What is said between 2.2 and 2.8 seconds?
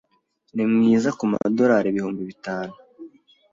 bitanu.